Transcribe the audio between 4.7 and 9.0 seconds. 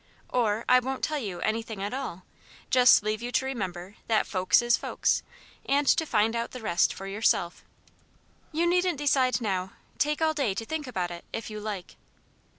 folks,' and to find out the rest for yourself. You needn't